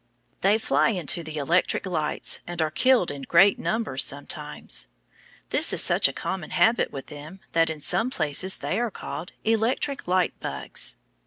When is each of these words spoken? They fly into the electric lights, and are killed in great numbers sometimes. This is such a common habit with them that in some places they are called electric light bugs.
They 0.39 0.57
fly 0.57 0.89
into 0.89 1.21
the 1.21 1.37
electric 1.37 1.85
lights, 1.85 2.41
and 2.47 2.59
are 2.59 2.71
killed 2.71 3.11
in 3.11 3.21
great 3.21 3.59
numbers 3.59 4.03
sometimes. 4.03 4.87
This 5.51 5.73
is 5.73 5.83
such 5.83 6.07
a 6.07 6.11
common 6.11 6.49
habit 6.49 6.91
with 6.91 7.05
them 7.05 7.39
that 7.51 7.69
in 7.69 7.81
some 7.81 8.09
places 8.09 8.57
they 8.57 8.79
are 8.79 8.89
called 8.89 9.33
electric 9.43 10.07
light 10.07 10.33
bugs. 10.39 10.97